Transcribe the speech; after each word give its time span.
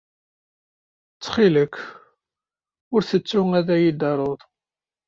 Ttxil-k, 1.13 1.75
ur 2.93 3.01
ttettu 3.03 3.41
ad 3.59 3.67
iyi-d-taruḍ. 3.75 4.41